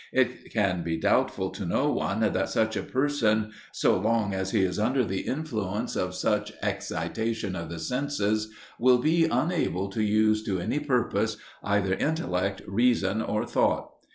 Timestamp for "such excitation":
6.15-7.55